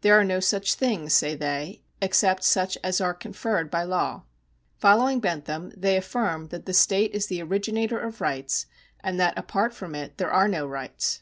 There 0.00 0.18
are 0.18 0.24
no 0.24 0.40
such 0.40 0.72
things, 0.72 1.12
say 1.12 1.34
they, 1.34 1.82
except 2.00 2.44
such 2.44 2.78
as 2.82 2.98
are 2.98 3.12
conferred 3.12 3.70
by 3.70 3.82
law. 3.82 4.22
Following 4.78 5.20
Bentham, 5.20 5.70
they 5.76 5.98
Jiffirm 6.00 6.48
that 6.48 6.64
the 6.64 6.72
state 6.72 7.12
is 7.14 7.26
the 7.26 7.42
originator 7.42 7.98
of 8.00 8.22
rights, 8.22 8.64
and 9.04 9.20
that 9.20 9.36
apart 9.36 9.74
from 9.74 9.94
it 9.94 10.16
there 10.16 10.32
are 10.32 10.48
no 10.48 10.66
rights." 10.66 11.20